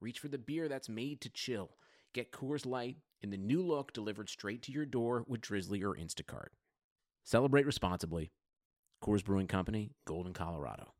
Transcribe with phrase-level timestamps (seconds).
[0.00, 1.70] reach for the beer that's made to chill.
[2.14, 5.94] Get Coors Light in the new look delivered straight to your door with Drizly or
[5.94, 6.48] Instacart.
[7.24, 8.32] Celebrate responsibly.
[9.02, 10.94] Coors Brewing Company, Golden, Colorado.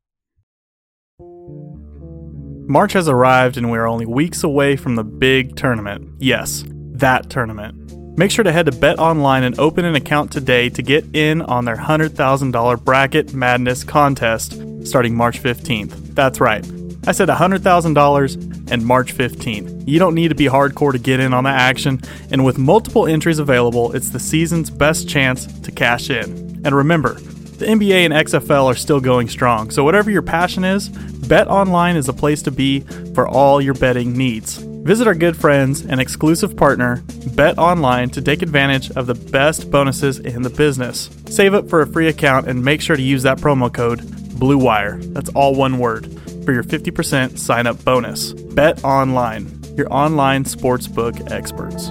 [2.69, 6.09] March has arrived and we are only weeks away from the big tournament.
[6.19, 7.77] Yes, that tournament.
[8.17, 11.43] Make sure to head to Bet Online and open an account today to get in
[11.43, 16.15] on their $100,000 Bracket Madness contest starting March 15th.
[16.15, 16.65] That's right.
[17.07, 19.89] I said $100,000 and March 15th.
[19.89, 22.01] You don't need to be hardcore to get in on the action,
[22.31, 26.61] and with multiple entries available, it's the season's best chance to cash in.
[26.63, 30.91] And remember, the NBA and XFL are still going strong, so whatever your passion is,
[30.91, 32.81] Bet Online is a place to be
[33.15, 34.59] for all your betting needs.
[34.59, 37.03] Visit our good friends and exclusive partner,
[37.35, 41.09] Bet Online, to take advantage of the best bonuses in the business.
[41.29, 44.01] Save up for a free account and make sure to use that promo code
[44.39, 45.15] BLUEWIRE.
[45.15, 46.20] That's all one word
[46.51, 48.33] for your 50% sign up bonus.
[48.33, 51.91] Bet Online, your online sportsbook experts.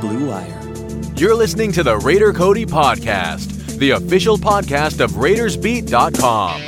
[0.00, 0.60] Blue Wire.
[1.16, 6.62] You're listening to the Raider Cody Podcast, the official podcast of RaidersBeat.com.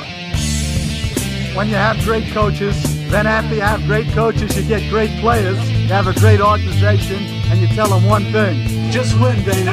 [1.55, 5.57] When you have great coaches, then after you have great coaches, you get great players,
[5.71, 9.63] you have a great organization, and you tell them one thing just win, baby.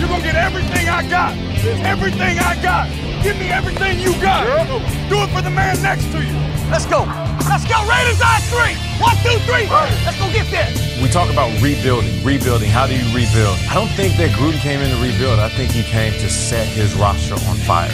[0.00, 1.36] You're gonna get everything I got.
[1.84, 3.07] Everything I got.
[3.22, 4.46] Give me everything you got.
[5.08, 6.32] Do it for the man next to you.
[6.70, 7.02] Let's go.
[7.48, 7.80] Let's go.
[7.88, 8.76] Raiders on three.
[9.02, 9.66] One, two, three.
[10.04, 10.70] Let's go get there.
[11.02, 12.70] We talk about rebuilding, rebuilding.
[12.70, 13.58] How do you rebuild?
[13.68, 15.38] I don't think that Gruden came in to rebuild.
[15.38, 17.90] I think he came to set his roster on fire.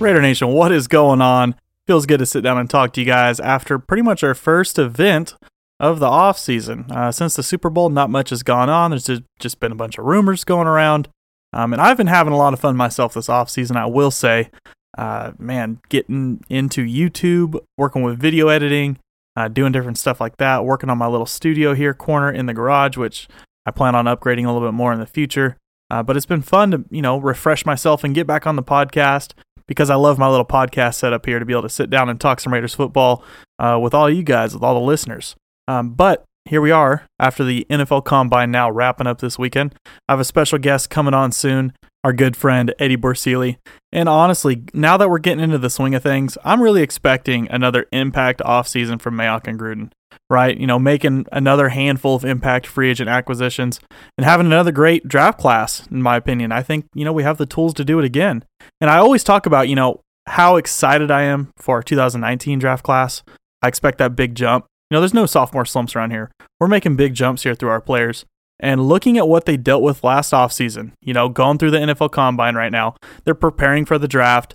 [0.00, 1.56] Raider Nation, what is going on?
[1.86, 4.78] Feels good to sit down and talk to you guys after pretty much our first
[4.78, 5.34] event
[5.80, 6.86] of the off season.
[6.90, 8.90] Uh, since the Super Bowl, not much has gone on.
[8.90, 9.08] There's
[9.38, 11.08] just been a bunch of rumors going around,
[11.52, 13.76] um, and I've been having a lot of fun myself this off season.
[13.76, 14.50] I will say,
[14.96, 18.98] uh, man, getting into YouTube, working with video editing,
[19.36, 22.54] uh, doing different stuff like that, working on my little studio here, corner in the
[22.54, 23.28] garage, which
[23.64, 25.56] I plan on upgrading a little bit more in the future.
[25.90, 28.62] Uh, but it's been fun to you know refresh myself and get back on the
[28.62, 29.32] podcast
[29.66, 32.20] because I love my little podcast setup here to be able to sit down and
[32.20, 33.22] talk some Raiders football
[33.58, 35.36] uh, with all you guys, with all the listeners.
[35.68, 39.74] Um, but here we are after the NFL Combine now wrapping up this weekend.
[40.08, 43.58] I have a special guest coming on soon, our good friend Eddie Borsili.
[43.92, 47.84] And honestly, now that we're getting into the swing of things, I'm really expecting another
[47.92, 49.90] impact offseason from Mayock and Gruden,
[50.30, 50.56] right?
[50.56, 53.78] You know, making another handful of impact free agent acquisitions
[54.16, 56.50] and having another great draft class, in my opinion.
[56.50, 58.42] I think, you know, we have the tools to do it again.
[58.80, 62.84] And I always talk about, you know, how excited I am for our 2019 draft
[62.84, 63.22] class.
[63.60, 64.64] I expect that big jump.
[64.90, 66.30] You know, there's no sophomore slumps around here.
[66.58, 68.24] We're making big jumps here through our players.
[68.58, 72.10] And looking at what they dealt with last offseason, you know, going through the NFL
[72.10, 74.54] combine right now, they're preparing for the draft.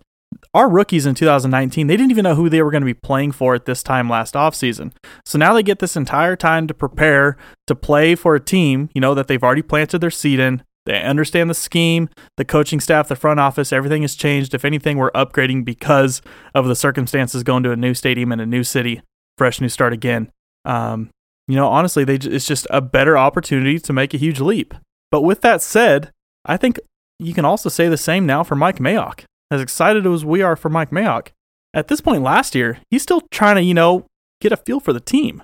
[0.53, 3.31] Our rookies in 2019, they didn't even know who they were going to be playing
[3.31, 4.91] for at this time last offseason.
[5.23, 8.99] So now they get this entire time to prepare to play for a team, you
[8.99, 10.63] know, that they've already planted their seed in.
[10.85, 14.53] They understand the scheme, the coaching staff, the front office, everything has changed.
[14.53, 16.21] If anything, we're upgrading because
[16.53, 19.01] of the circumstances going to a new stadium in a new city
[19.43, 20.31] fresh new start again.
[20.63, 21.09] Um,
[21.49, 24.73] you know, honestly, they it's just a better opportunity to make a huge leap.
[25.11, 26.11] But with that said,
[26.45, 26.79] I think
[27.19, 29.25] you can also say the same now for Mike Mayock.
[29.51, 31.31] As excited as we are for Mike Mayock,
[31.73, 34.05] at this point last year, he's still trying to, you know,
[34.39, 35.43] get a feel for the team.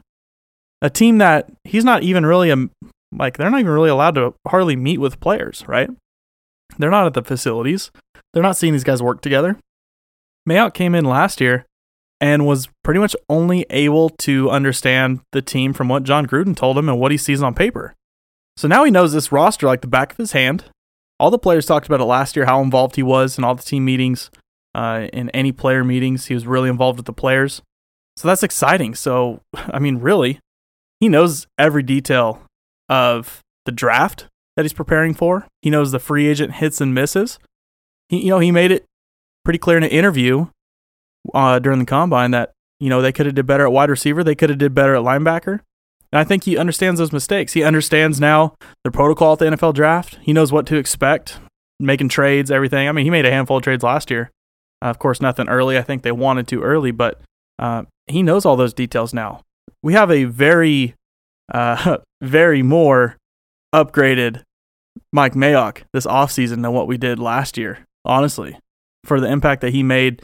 [0.81, 2.69] A team that he's not even really a
[3.11, 5.89] like they're not even really allowed to hardly meet with players, right?
[6.77, 7.91] They're not at the facilities.
[8.34, 9.57] They're not seeing these guys work together.
[10.47, 11.66] Mayock came in last year
[12.21, 16.77] and was pretty much only able to understand the team from what Jon Gruden told
[16.77, 17.95] him and what he sees on paper.
[18.57, 20.66] So now he knows this roster like the back of his hand.
[21.19, 23.63] All the players talked about it last year, how involved he was in all the
[23.63, 24.29] team meetings,
[24.75, 26.25] uh, in any player meetings.
[26.25, 27.61] He was really involved with the players.
[28.17, 28.95] So that's exciting.
[28.95, 30.39] So, I mean, really,
[30.99, 32.41] he knows every detail
[32.89, 35.47] of the draft that he's preparing for.
[35.61, 37.39] He knows the free agent hits and misses.
[38.09, 38.85] He, you know, he made it
[39.45, 40.47] pretty clear in an interview
[41.34, 44.23] uh, during the combine that you know they could have did better at wide receiver,
[44.23, 45.61] they could have did better at linebacker.
[46.11, 47.53] And I think he understands those mistakes.
[47.53, 50.17] He understands now the protocol at the NFL draft.
[50.22, 51.40] He knows what to expect,
[51.79, 52.87] making trades, everything.
[52.87, 54.31] I mean, he made a handful of trades last year.
[54.81, 55.78] Uh, of course, nothing early.
[55.78, 57.22] I think they wanted to early, but
[57.59, 59.41] uh, he knows all those details now.
[59.84, 60.96] We have a very,
[61.53, 63.17] uh, very more
[63.73, 64.41] upgraded
[65.11, 68.58] Mike Mayock this offseason than what we did last year, honestly,
[69.03, 70.22] for the impact that he made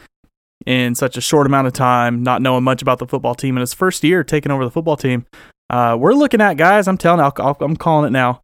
[0.65, 3.61] in such a short amount of time, not knowing much about the football team in
[3.61, 5.25] his first year taking over the football team.
[5.69, 6.87] Uh, we're looking at guys.
[6.87, 7.19] I'm telling.
[7.19, 8.41] you, I'm calling it now.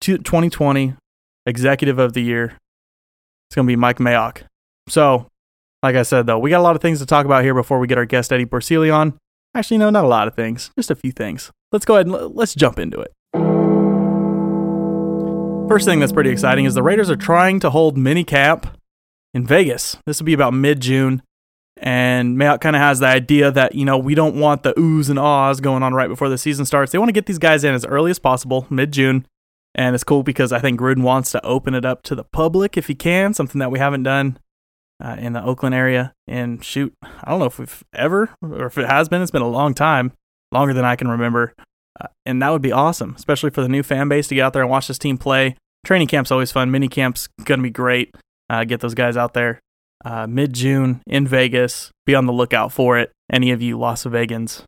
[0.00, 0.94] 2020
[1.46, 2.56] Executive of the Year.
[3.48, 4.42] It's gonna be Mike Mayock.
[4.88, 5.26] So,
[5.82, 7.78] like I said, though, we got a lot of things to talk about here before
[7.78, 9.18] we get our guest Eddie Borsili on.
[9.54, 11.50] Actually, no, not a lot of things, just a few things.
[11.72, 13.12] Let's go ahead and let's jump into it.
[15.68, 18.77] First thing that's pretty exciting is the Raiders are trying to hold mini camp
[19.34, 19.96] in Vegas.
[20.06, 21.22] This will be about mid June.
[21.80, 25.08] And Mayock kind of has the idea that, you know, we don't want the oohs
[25.08, 26.90] and ahs going on right before the season starts.
[26.90, 29.26] They want to get these guys in as early as possible, mid June.
[29.74, 32.76] And it's cool because I think Gruden wants to open it up to the public
[32.76, 34.38] if he can, something that we haven't done
[35.00, 36.12] uh, in the Oakland area.
[36.26, 39.42] And shoot, I don't know if we've ever, or if it has been, it's been
[39.42, 40.12] a long time,
[40.50, 41.54] longer than I can remember.
[42.00, 44.52] Uh, and that would be awesome, especially for the new fan base to get out
[44.52, 45.56] there and watch this team play.
[45.86, 46.72] Training camp's always fun.
[46.72, 48.14] Mini camp's going to be great.
[48.50, 49.60] Uh, get those guys out there
[50.04, 51.90] uh, mid June in Vegas.
[52.06, 54.64] Be on the lookout for it, any of you Las Vegans.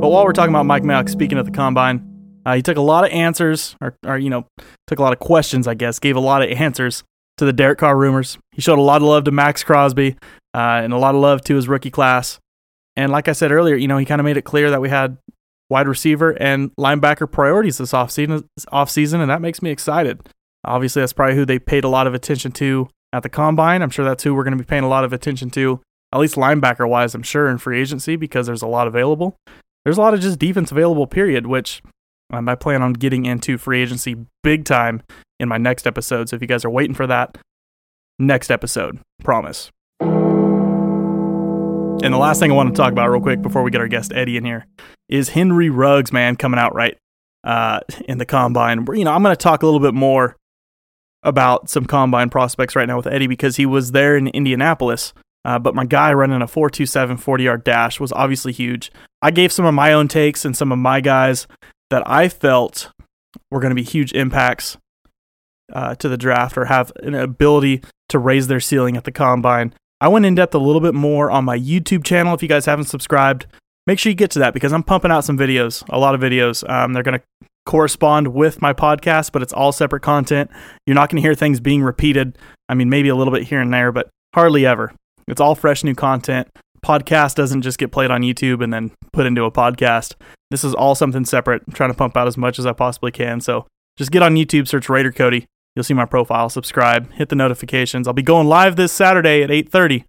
[0.00, 2.82] But while we're talking about Mike Mayock speaking at the combine, uh, he took a
[2.82, 4.46] lot of answers, or, or, you know,
[4.88, 7.04] took a lot of questions, I guess, gave a lot of answers
[7.36, 8.36] to the Derek Carr rumors.
[8.50, 10.16] He showed a lot of love to Maxx Crosby
[10.54, 12.40] uh, and a lot of love to his rookie class.
[12.96, 14.88] And like I said earlier, you know, he kind of made it clear that we
[14.88, 15.18] had
[15.70, 20.20] wide receiver and linebacker priorities this offseason, offseason, and that makes me excited.
[20.64, 23.82] Obviously, that's probably who they paid a lot of attention to at the combine.
[23.82, 25.80] I'm sure that's who we're going to be paying a lot of attention to,
[26.12, 29.36] at least linebacker wise, I'm sure, in free agency because there's a lot available.
[29.84, 31.82] There's a lot of just defense available, period, which
[32.32, 35.02] um, I plan on getting into free agency big time
[35.40, 36.28] in my next episode.
[36.28, 37.36] So if you guys are waiting for that,
[38.18, 39.70] next episode, promise.
[40.00, 43.88] And the last thing I want to talk about real quick before we get our
[43.88, 44.66] guest Eddie in here
[45.08, 46.96] is Henry Ruggs, man, coming out right
[47.44, 48.86] uh, in the combine.
[48.92, 50.36] You know, I'm going to talk a little bit more
[51.22, 55.12] about some combine prospects right now with Eddie because he was there in Indianapolis.
[55.44, 58.92] Uh, but my guy running a 427 40 yard dash was obviously huge.
[59.20, 61.46] I gave some of my own takes and some of my guys
[61.90, 62.90] that I felt
[63.50, 64.76] were going to be huge impacts
[65.72, 69.74] uh, to the draft or have an ability to raise their ceiling at the combine.
[70.00, 72.34] I went in depth a little bit more on my YouTube channel.
[72.34, 73.46] If you guys haven't subscribed,
[73.86, 76.20] make sure you get to that because I'm pumping out some videos, a lot of
[76.20, 76.68] videos.
[76.68, 80.50] Um, they're going to correspond with my podcast, but it's all separate content.
[80.86, 82.38] You're not going to hear things being repeated.
[82.68, 84.92] I mean, maybe a little bit here and there, but hardly ever.
[85.28, 86.48] It's all fresh new content.
[86.84, 90.14] Podcast doesn't just get played on YouTube and then put into a podcast.
[90.50, 91.62] This is all something separate.
[91.66, 93.40] I'm trying to pump out as much as I possibly can.
[93.40, 93.66] So
[93.96, 95.46] just get on YouTube, search Raider Cody.
[95.74, 96.48] You'll see my profile.
[96.48, 98.06] Subscribe, hit the notifications.
[98.06, 100.04] I'll be going live this Saturday at 8:30.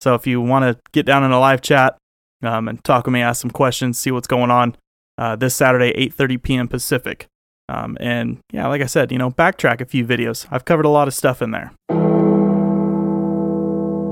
[0.00, 1.96] So if you want to get down in a live chat
[2.42, 4.76] um, and talk with me, ask some questions, see what's going on,
[5.18, 6.68] uh, this Saturday, 8:30 p.m.
[6.68, 7.26] Pacific.
[7.68, 10.46] Um, and yeah, like I said, you know, backtrack a few videos.
[10.50, 11.72] I've covered a lot of stuff in there.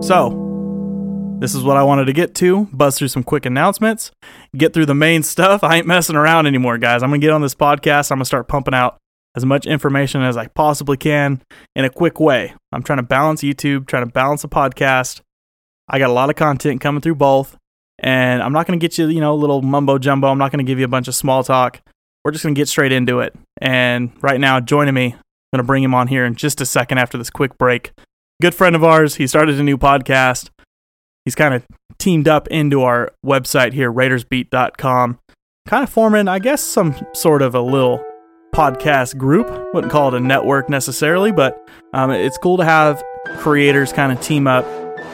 [0.02, 0.40] So,
[1.38, 2.66] this is what I wanted to get to.
[2.72, 4.10] Buzz through some quick announcements,
[4.56, 5.62] get through the main stuff.
[5.62, 7.02] I ain't messing around anymore, guys.
[7.02, 8.10] I'm gonna get on this podcast.
[8.10, 8.98] I'm gonna start pumping out
[9.36, 11.42] as much information as I possibly can
[11.74, 12.54] in a quick way.
[12.72, 15.20] I'm trying to balance YouTube, trying to balance a podcast.
[15.88, 17.56] I got a lot of content coming through both.
[17.98, 20.28] And I'm not going to get you, you know, a little mumbo jumbo.
[20.28, 21.80] I'm not going to give you a bunch of small talk.
[22.24, 23.34] We're just going to get straight into it.
[23.60, 25.20] And right now, joining me, I'm
[25.52, 27.92] going to bring him on here in just a second after this quick break.
[28.40, 29.16] Good friend of ours.
[29.16, 30.50] He started a new podcast.
[31.24, 31.64] He's kind of
[31.98, 35.18] teamed up into our website here, RaidersBeat.com,
[35.66, 38.04] kind of forming, I guess, some sort of a little
[38.54, 39.48] podcast group.
[39.72, 43.02] Wouldn't call it a network necessarily, but um, it's cool to have
[43.38, 44.64] creators kind of team up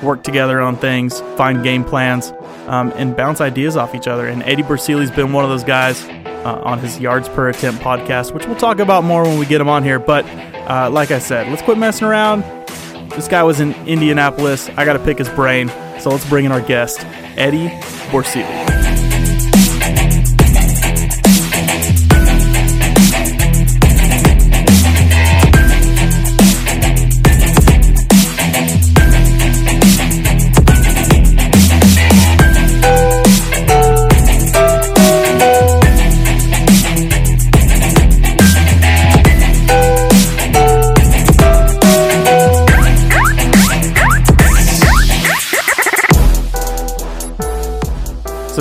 [0.02, 2.32] work together on things, find game plans,
[2.66, 4.26] um, and bounce ideas off each other.
[4.26, 6.02] And Eddie Borsili's been one of those guys
[6.44, 9.60] uh, on his yards per attempt podcast, which we'll talk about more when we get
[9.60, 9.98] him on here.
[9.98, 10.24] But
[10.68, 12.42] uh, like I said, let's quit messing around.
[13.10, 14.68] This guy was in Indianapolis.
[14.76, 15.68] I got to pick his brain.
[15.98, 17.00] So let's bring in our guest,
[17.36, 17.68] Eddie
[18.10, 18.89] Borsili.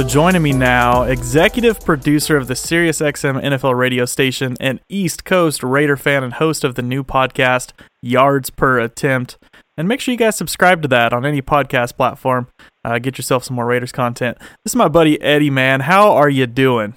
[0.09, 5.95] Joining me now, executive producer of the SiriusXM NFL radio station and East Coast Raider
[5.95, 9.37] fan and host of the new podcast, Yards Per Attempt.
[9.77, 12.47] And make sure you guys subscribe to that on any podcast platform.
[12.83, 14.39] Uh, get yourself some more Raiders content.
[14.39, 15.81] This is my buddy Eddie, man.
[15.81, 16.95] How are you doing?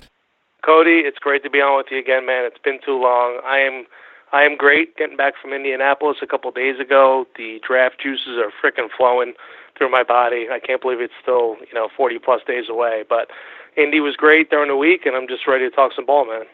[0.64, 2.46] Cody, it's great to be on with you again, man.
[2.46, 3.40] It's been too long.
[3.44, 3.84] I am
[4.32, 7.26] I am great getting back from Indianapolis a couple days ago.
[7.36, 9.34] The draft juices are freaking flowing
[9.82, 10.46] through my body.
[10.50, 13.02] I can't believe it's still, you know, 40 plus days away.
[13.08, 13.28] But
[13.76, 16.44] Indy was great during the week, and I'm just ready to talk some ball, man.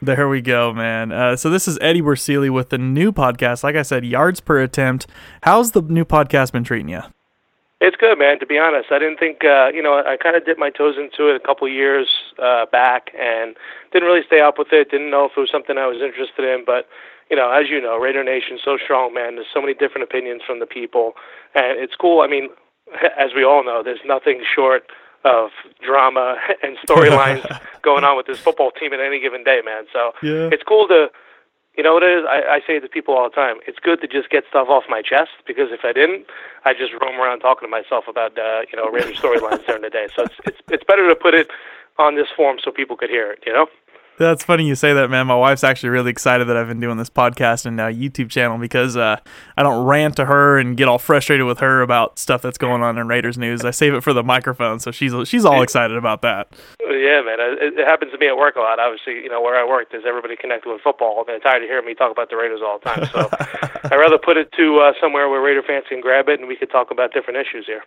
[0.00, 1.12] There we go, man.
[1.12, 3.62] Uh, so this is Eddie Bersili with the new podcast.
[3.62, 5.06] Like I said, yards per attempt.
[5.42, 7.02] How's the new podcast been treating you?
[7.80, 8.40] It's good, man.
[8.40, 10.94] To be honest, I didn't think, uh, you know, I kind of dipped my toes
[10.96, 12.08] into it a couple years
[12.42, 13.54] uh, back, and
[13.92, 14.90] didn't really stay up with it.
[14.90, 16.88] Didn't know if it was something I was interested in, but
[17.30, 19.34] you know, as you know, Raider Nation's so strong, man.
[19.34, 21.12] There's so many different opinions from the people,
[21.54, 22.22] and it's cool.
[22.22, 22.48] I mean,
[23.18, 24.84] as we all know, there's nothing short
[25.24, 25.50] of
[25.84, 27.44] drama and storylines
[27.82, 29.84] going on with this football team at any given day, man.
[29.92, 30.50] So yeah.
[30.52, 31.08] it's cool to,
[31.76, 32.24] you know what it is?
[32.28, 34.84] I, I say to people all the time, it's good to just get stuff off
[34.88, 36.26] my chest because if I didn't,
[36.64, 39.90] I'd just roam around talking to myself about, uh, you know, random storylines during the
[39.90, 40.08] day.
[40.14, 41.50] So it's, it's, it's better to put it
[41.98, 43.66] on this form so people could hear it, you know?
[44.18, 45.28] That's funny you say that, man.
[45.28, 48.58] My wife's actually really excited that I've been doing this podcast and now YouTube channel
[48.58, 49.16] because uh,
[49.56, 52.82] I don't rant to her and get all frustrated with her about stuff that's going
[52.82, 53.64] on in Raiders news.
[53.64, 56.48] I save it for the microphone, so she's she's all excited about that.
[56.80, 57.38] Yeah, man.
[57.38, 58.80] It, it happens to me at work a lot.
[58.80, 61.22] Obviously, you know where I work, there's everybody connected with football.
[61.24, 63.04] They're tired of hearing me talk about the Raiders all the time.
[63.12, 63.28] So
[63.84, 66.56] I'd rather put it to uh, somewhere where Raider fans can grab it and we
[66.56, 67.82] could talk about different issues here.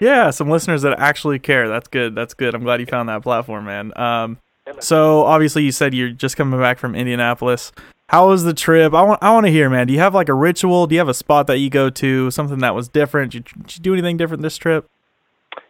[0.00, 1.68] Yeah, some listeners that actually care.
[1.68, 2.14] That's good.
[2.14, 2.54] That's good.
[2.54, 3.92] I'm glad you found that platform, man.
[3.96, 4.38] Um,
[4.80, 7.72] so obviously, you said you're just coming back from Indianapolis.
[8.08, 8.94] How was the trip?
[8.94, 9.86] I want I want to hear, man.
[9.86, 10.86] Do you have like a ritual?
[10.86, 12.30] Do you have a spot that you go to?
[12.30, 13.32] Something that was different?
[13.32, 14.88] Did you, did you do anything different this trip?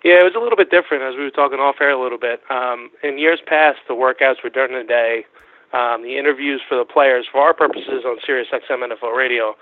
[0.02, 2.18] Yeah, it was a little bit different as we were talking off air a little
[2.18, 2.40] bit.
[2.50, 5.26] Um, in years past, the workouts were during the day.
[5.72, 9.56] Um, the interviews for the players, for our purposes on Sirius XM NFL Radio,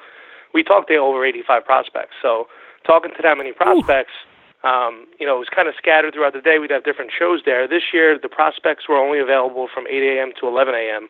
[0.53, 2.15] we talked to over 85 prospects.
[2.21, 2.49] So
[2.87, 4.13] talking to that many prospects.
[4.13, 4.32] Ooh
[4.65, 6.59] um, you know, it was kind of scattered throughout the day.
[6.59, 7.67] We'd have different shows there.
[7.67, 10.33] This year, the prospects were only available from 8 a.m.
[10.41, 11.09] to 11 a.m.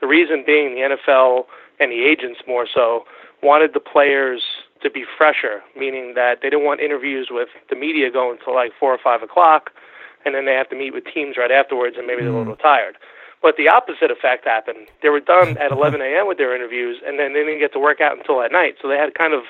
[0.00, 1.46] The reason being the NFL
[1.80, 3.04] and the agents more so
[3.42, 4.42] wanted the players
[4.82, 8.72] to be fresher, meaning that they didn't want interviews with the media going till like
[8.78, 9.70] 4 or 5 o'clock,
[10.24, 12.54] and then they have to meet with teams right afterwards, and maybe they're a little
[12.54, 12.62] mm.
[12.62, 12.96] tired.
[13.42, 14.86] But the opposite effect happened.
[15.02, 16.28] They were done at 11 a.m.
[16.28, 18.76] with their interviews, and then they didn't get to work out until at night.
[18.80, 19.42] So they had kind of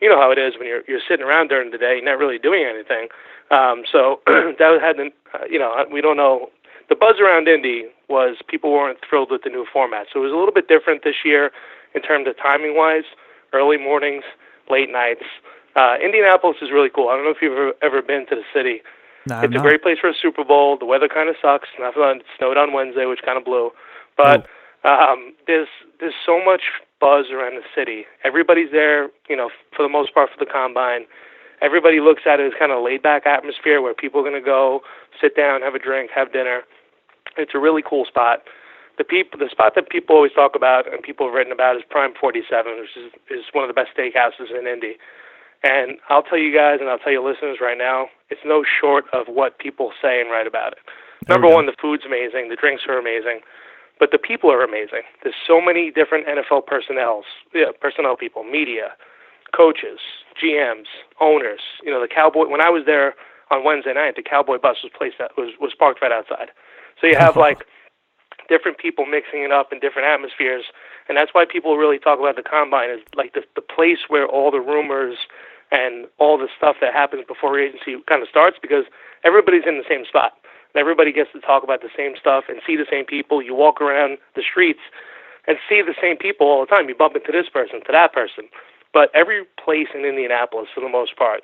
[0.00, 2.38] you know how it is when you're you're sitting around during the day, not really
[2.38, 3.08] doing anything.
[3.50, 6.50] Um, so that had, uh, you know, we don't know.
[6.88, 10.32] The buzz around Indy was people weren't thrilled with the new format, so it was
[10.32, 11.50] a little bit different this year
[11.94, 13.04] in terms of timing wise.
[13.52, 14.24] Early mornings,
[14.70, 15.24] late nights.
[15.74, 17.08] Uh, Indianapolis is really cool.
[17.08, 18.82] I don't know if you've ever, ever been to the city.
[19.26, 20.78] No, it's a great place for a Super Bowl.
[20.78, 21.68] The weather kind of sucks.
[21.78, 22.18] Not fun.
[22.18, 23.70] It snowed on Wednesday, which kind of blew.
[24.16, 24.46] But
[24.84, 26.62] um, there's there's so much
[27.00, 28.04] buzz around the city.
[28.24, 31.06] Everybody's there, you know, for the most part for the combine.
[31.62, 34.40] Everybody looks at it as kind of a laid back atmosphere where people are going
[34.40, 34.80] to go
[35.20, 36.62] sit down, have a drink, have dinner.
[37.36, 38.42] It's a really cool spot.
[38.98, 41.82] The people, the spot that people always talk about and people have written about is
[41.88, 44.96] Prime 47, which is is one of the best steakhouses in Indy.
[45.62, 49.04] And I'll tell you guys, and I'll tell you listeners right now, it's no short
[49.12, 50.78] of what people say and write about it.
[51.28, 53.40] Number one, the food's amazing, the drinks are amazing.
[54.00, 55.04] But the people are amazing.
[55.22, 57.22] There's so many different NFL personnel,
[57.54, 58.96] yeah, personnel people, media,
[59.54, 60.00] coaches,
[60.42, 60.88] GMs,
[61.20, 61.60] owners.
[61.84, 62.48] You know, the Cowboy.
[62.48, 63.14] When I was there
[63.50, 66.48] on Wednesday night, the Cowboy bus was placed that was was parked right outside.
[66.98, 67.66] So you have like
[68.48, 70.64] different people mixing it up in different atmospheres,
[71.06, 74.26] and that's why people really talk about the combine is like the the place where
[74.26, 75.18] all the rumors
[75.70, 78.84] and all the stuff that happens before agency kind of starts because
[79.24, 80.32] everybody's in the same spot
[80.74, 83.42] and everybody gets to talk about the same stuff and see the same people.
[83.42, 84.80] You walk around the streets
[85.46, 86.88] and see the same people all the time.
[86.88, 88.48] You bump into this person, to that person.
[88.92, 91.42] But every place in Indianapolis, for the most part,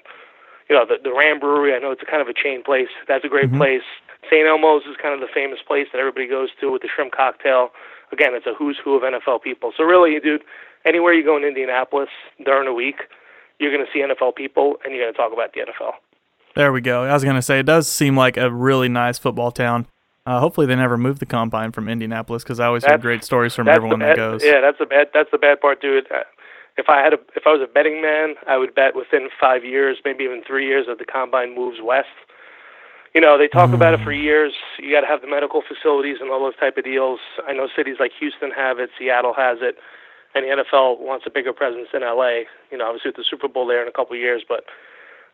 [0.69, 2.91] you know, the, the Ram Brewery, I know it's a kind of a chain place.
[3.07, 3.59] That's a great mm-hmm.
[3.59, 3.87] place.
[4.27, 4.47] St.
[4.47, 7.71] Elmo's is kind of the famous place that everybody goes to with the shrimp cocktail.
[8.13, 9.73] Again, it's a who's who of NFL people.
[9.77, 10.43] So really, dude,
[10.85, 12.09] anywhere you go in Indianapolis
[12.45, 13.07] during the week,
[13.59, 15.95] you're going to see NFL people and you're going to talk about the NFL.
[16.57, 17.05] There we go.
[17.05, 19.87] I was gonna say it does seem like a really nice football town.
[20.25, 23.55] Uh, hopefully, they never move the combine from Indianapolis because I always hear great stories
[23.55, 24.43] from everyone bad, that goes.
[24.43, 25.09] Yeah, that's the bad.
[25.13, 26.11] That's the bad part, dude.
[26.11, 26.25] Uh,
[26.79, 29.65] if I had a, if I was a betting man, I would bet within five
[29.65, 32.09] years, maybe even three years, that the combine moves west.
[33.15, 33.75] You know, they talk mm.
[33.75, 34.23] about it for mm.
[34.23, 34.53] years.
[34.79, 37.21] You got to have the medical facilities and all those type of deals.
[37.47, 39.77] I know cities like Houston have it, Seattle has it,
[40.35, 42.49] and the NFL wants a bigger presence in LA.
[42.73, 44.65] You know, obviously with the Super Bowl there in a couple of years, but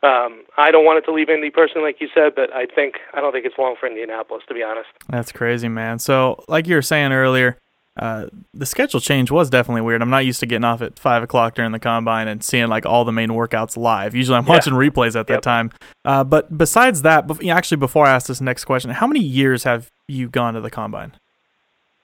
[0.02, 2.96] Um, I don't want it to leave Indy personally, like you said, but I think
[3.14, 4.88] I don't think it's long for Indianapolis, to be honest.
[5.08, 5.98] That's crazy, man.
[6.00, 7.56] So, like you were saying earlier,
[8.00, 10.02] uh, the schedule change was definitely weird.
[10.02, 12.84] I'm not used to getting off at five o'clock during the combine and seeing like
[12.84, 14.14] all the main workouts live.
[14.14, 14.50] Usually, I'm Yeah.
[14.54, 15.42] watching replays at that Yep.
[15.42, 15.70] time.
[16.04, 19.88] Uh, but besides that, actually, before I ask this next question, how many years have
[20.08, 21.12] you gone to the combine?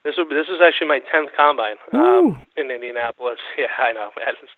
[0.09, 3.37] This will, this is actually my tenth combine um, in Indianapolis.
[3.61, 4.09] Yeah, I know.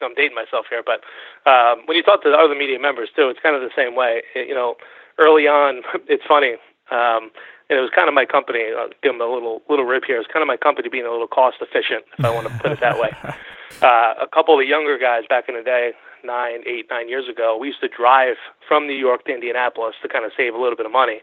[0.01, 1.03] I'm dating myself here, but
[1.49, 3.95] um, when you talk to the other media members too, it's kind of the same
[3.95, 4.23] way.
[4.33, 4.75] It- you know,
[5.19, 6.53] early on, it's funny.
[6.89, 7.31] Um,
[7.67, 8.63] and it was kind of my company.
[8.77, 10.19] I'll give them a little little rip here.
[10.19, 12.71] It's kind of my company being a little cost efficient, if I want to put
[12.71, 13.11] it that way.
[13.81, 15.93] Uh, a couple of the younger guys back in the day,
[16.25, 18.35] nine, eight, nine years ago, we used to drive
[18.67, 21.21] from New York to Indianapolis to kind of save a little bit of money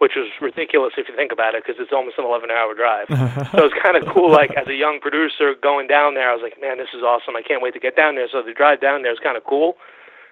[0.00, 3.04] which was ridiculous if you think about it because it's almost an 11 hour drive.
[3.52, 6.40] so it's kind of cool, like as a young producer going down there, I was
[6.40, 7.36] like, man, this is awesome.
[7.36, 8.26] I can't wait to get down there.
[8.32, 9.76] So the drive down there is kind of cool.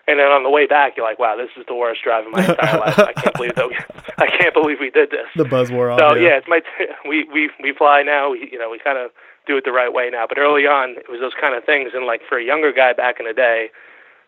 [0.08, 2.32] And then on the way back, you're like, wow, this is the worst drive in
[2.32, 2.98] my entire life.
[2.98, 3.68] I can't believe that.
[3.68, 3.76] We,
[4.16, 5.28] I can't believe we did this.
[5.36, 6.00] The buzz wore off.
[6.00, 6.60] So yeah, it's my.
[6.64, 8.32] T- we we we fly now.
[8.32, 9.12] We, you know, we kind of
[9.46, 10.24] do it the right way now.
[10.26, 11.92] But early on, it was those kind of things.
[11.92, 13.68] And like for a younger guy back in the day,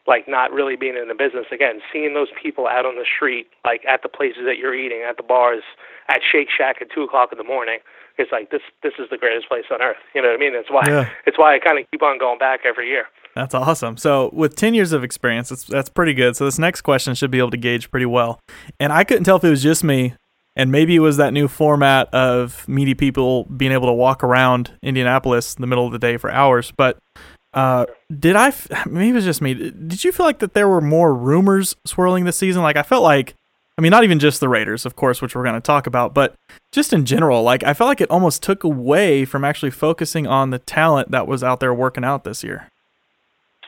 [0.07, 3.47] like not really being in the business again, seeing those people out on the street,
[3.65, 5.63] like at the places that you're eating, at the bars,
[6.09, 7.79] at Shake Shack at two o'clock in the morning,
[8.19, 8.61] it's like this.
[8.83, 9.97] This is the greatest place on earth.
[10.15, 10.53] You know what I mean?
[10.53, 10.83] That's why.
[10.87, 11.09] Yeah.
[11.27, 13.07] It's why I kind of keep on going back every year.
[13.35, 13.97] That's awesome.
[13.97, 16.37] So, with 10 years of experience, that's, that's pretty good.
[16.37, 18.41] So, this next question should be able to gauge pretty well.
[18.79, 20.15] And I couldn't tell if it was just me,
[20.57, 24.73] and maybe it was that new format of meaty people being able to walk around
[24.83, 26.73] Indianapolis in the middle of the day for hours.
[26.77, 26.99] But
[27.55, 30.69] uh, did I, f- maybe it was just me, did you feel like that there
[30.69, 32.63] were more rumors swirling this season?
[32.63, 33.35] Like, I felt like,
[33.79, 36.13] I mean, not even just the Raiders, of course, which we're going to talk about,
[36.13, 36.35] but
[36.71, 40.51] just in general, like, I felt like it almost took away from actually focusing on
[40.51, 42.69] the talent that was out there working out this year.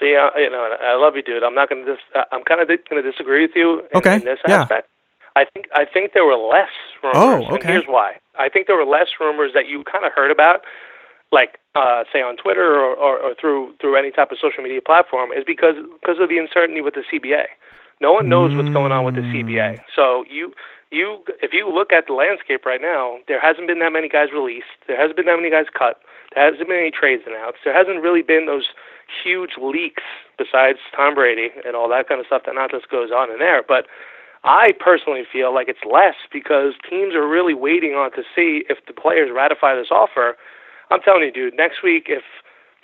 [0.01, 1.43] See, uh, you know, I love you, dude.
[1.45, 1.93] I'm not going to.
[1.95, 4.62] Dis- I'm kind of di- going to disagree with you in, Okay, in this yeah.
[4.62, 4.89] aspect.
[5.37, 6.69] I think I think there were less
[7.03, 7.47] rumors.
[7.49, 8.17] Oh, And here's why.
[8.39, 10.62] I think there were less rumors that you kind of heard about,
[11.33, 14.81] like uh, say on Twitter or, or, or through through any type of social media
[14.81, 17.47] platform, is because because of the uncertainty with the CBA.
[18.01, 19.81] No one knows what's going on with the CBA.
[19.95, 20.53] So you
[20.90, 24.29] you if you look at the landscape right now, there hasn't been that many guys
[24.35, 24.75] released.
[24.87, 26.03] There hasn't been that many guys cut.
[26.35, 27.61] There hasn't been any trades announced.
[27.64, 28.68] There hasn't really been those
[29.07, 30.03] huge leaks
[30.37, 33.38] besides Tom Brady and all that kind of stuff that not just goes on in
[33.38, 33.62] there.
[33.62, 33.87] But
[34.45, 38.79] I personally feel like it's less because teams are really waiting on to see if
[38.87, 40.37] the players ratify this offer.
[40.90, 42.23] I'm telling you, dude, next week if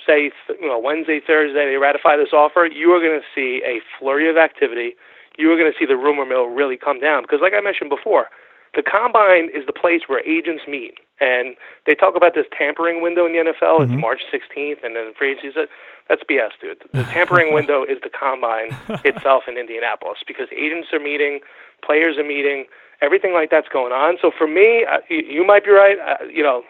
[0.06, 3.80] say you know Wednesday, Thursday they ratify this offer, you are going to see a
[3.98, 4.94] flurry of activity.
[5.38, 7.90] You are going to see the rumor mill really come down because, like I mentioned
[7.90, 8.26] before,
[8.74, 11.54] the combine is the place where agents meet, and
[11.86, 13.82] they talk about this tampering window in the NFL.
[13.82, 14.00] It's mm-hmm.
[14.00, 15.70] March 16th, and then free agency.
[16.08, 16.78] That's BS, dude.
[16.92, 21.40] The tampering window is the combine itself in Indianapolis because agents are meeting,
[21.84, 22.64] players are meeting,
[23.00, 24.16] everything like that's going on.
[24.20, 25.98] So for me, you, might be right.
[26.32, 26.62] You know,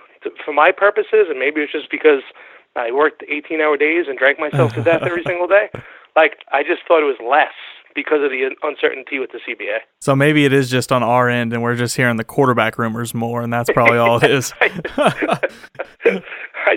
[0.45, 2.23] for my purposes, and maybe it's just because
[2.77, 5.71] I worked 18-hour days and drank myself to death every single day.
[6.17, 7.53] Like I just thought it was less
[7.95, 9.79] because of the uncertainty with the CBA.
[10.01, 13.15] So maybe it is just on our end, and we're just hearing the quarterback rumors
[13.15, 14.53] more, and that's probably all it is.
[14.61, 14.69] I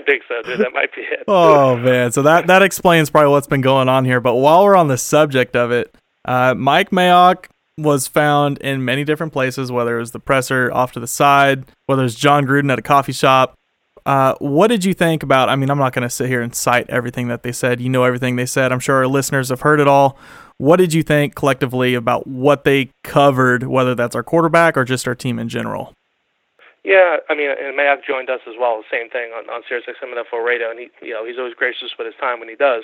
[0.00, 0.58] think so, dude.
[0.58, 1.24] That might be it.
[1.28, 4.20] oh man, so that that explains probably what's been going on here.
[4.20, 7.46] But while we're on the subject of it, uh, Mike Mayock
[7.78, 11.64] was found in many different places, whether it was the presser off to the side,
[11.86, 13.56] whether it's Jon Gruden at a coffee shop.
[14.04, 15.48] Uh, what did you think about?
[15.48, 17.80] I mean, I'm not going to sit here and cite everything that they said.
[17.80, 18.72] You know everything they said.
[18.72, 20.18] I'm sure our listeners have heard it all.
[20.58, 25.06] What did you think collectively about what they covered, whether that's our quarterback or just
[25.06, 25.94] our team in general?
[26.84, 28.82] Yeah, I mean, and Mayock joined us as well.
[28.82, 31.38] The same thing on on Sirius XM and NFL Radio, and he, you know, he's
[31.38, 32.82] always gracious with his time when he does.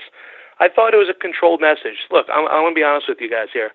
[0.61, 2.07] I thought it was a controlled message.
[2.11, 3.73] Look, I'm, I'm going to be honest with you guys here.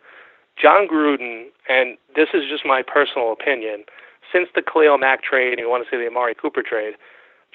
[0.61, 3.83] Jon Gruden, and this is just my personal opinion,
[4.31, 6.95] since the Khalil Mack trade, and you want to say the Amari Cooper trade,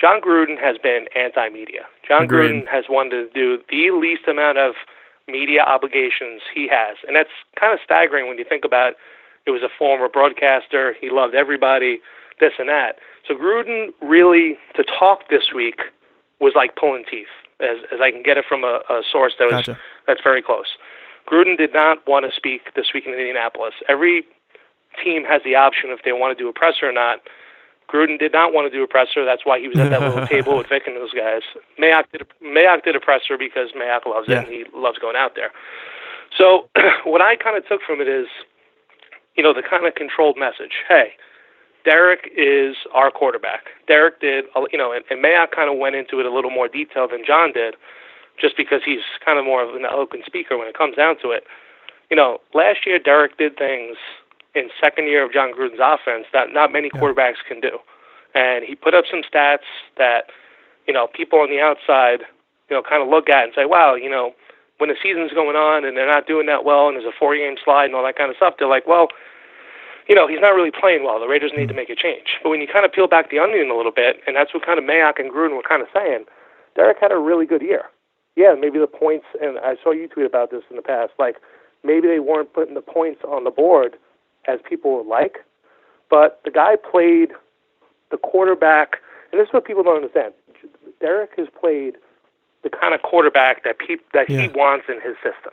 [0.01, 1.83] Jon Gruden has been anti-media.
[2.07, 2.51] Jon Agreed.
[2.51, 4.75] Gruden has wanted to do the least amount of
[5.27, 8.95] media obligations he has, and that's kind of staggering when you think about.
[9.47, 10.95] It was a former broadcaster.
[11.01, 12.01] He loved everybody,
[12.39, 12.99] this and that.
[13.27, 15.81] So Gruden really to talk this week
[16.41, 19.47] was like pulling teeth, as as I can get it from a, a source that
[19.47, 19.79] was Gotcha.
[20.07, 20.77] that's very close.
[21.29, 23.75] Gruden did not want to speak this week in Indianapolis.
[23.89, 24.25] Every
[25.05, 27.21] team has the option if they want to do a presser or not.
[27.93, 29.25] Gruden did not want to do a presser.
[29.25, 31.43] That's why he was at that little table with Vic and those guys.
[31.81, 34.41] Mayock did a, Mayock did a presser because Mayock loves Yeah.
[34.43, 35.51] it and he loves going out there.
[36.37, 36.69] So
[37.05, 38.27] what I kind of took from it is,
[39.37, 40.73] you know, the kind of controlled message.
[40.89, 41.13] Hey,
[41.85, 43.67] Derek is our quarterback.
[43.87, 46.69] Derek did, you know, and, and Mayock kind of went into it a little more
[46.69, 47.75] detail than Jon did,
[48.41, 51.31] just because he's kind of more of an eloquent speaker when it comes down to
[51.31, 51.45] it.
[52.11, 53.97] you know, last year Derek did things
[54.55, 57.79] in second year of Jon Gruden's offense that not many quarterbacks can do,
[58.35, 60.31] and he put up some stats that,
[60.87, 62.21] you know, people on the outside,
[62.71, 64.33] you know, kind of look at and say, wow, you know,
[64.79, 67.37] when the season's going on and they're not doing that well and there's a four
[67.37, 69.09] game slide and all that kind of stuff, they're like, well,
[70.09, 71.21] you know, he's not really playing well.
[71.21, 72.39] The Raiders need to make a change.
[72.43, 74.65] But when you kind of peel back the onion a little bit, and that's what
[74.65, 76.25] kind of Mayock and Gruden were kind of saying,
[76.77, 77.85] Derek had a really good year.
[78.39, 81.39] Yeah, maybe the points, and I saw you tweet about this in the past, like
[81.83, 83.97] maybe they weren't putting the points on the board
[84.47, 85.39] as people would like,
[86.09, 87.33] but the guy played
[88.13, 88.99] the quarterback,
[89.33, 90.33] and this is what people don't understand.
[91.01, 91.97] Derek has played
[92.63, 94.43] the kind of quarterback that peop- that Yeah.
[94.43, 95.53] he wants in his system.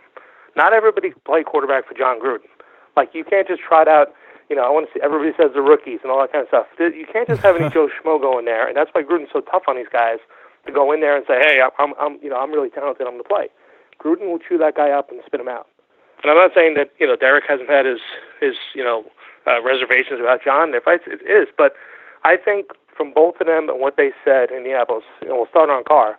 [0.55, 2.47] Not everybody can play quarterback for Jon Gruden.
[2.95, 4.13] Like you can't just trot out,
[4.49, 6.47] you know, I want to see everybody says the rookies and all that kind of
[6.49, 6.67] stuff.
[6.79, 9.41] You can't just have any Joe Schmo go in there, and that's why Gruden's so
[9.41, 10.19] tough on these guys
[10.65, 13.05] to go in there and say, hey, I'm, I'm, I'm you know, I'm really talented.
[13.07, 13.47] I'm going to play.
[14.01, 15.67] Gruden will chew that guy up and spit him out.
[16.23, 17.99] And I'm not saying that you know Derek hasn't had his
[18.41, 19.05] his you know
[19.45, 20.71] uh, reservations about Jon.
[20.71, 21.73] Their fights it is, but
[22.23, 25.69] I think from both of them and what they said in Indianapolis, and we'll start
[25.69, 26.17] on Carr,